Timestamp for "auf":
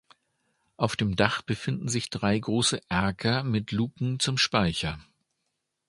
0.77-0.95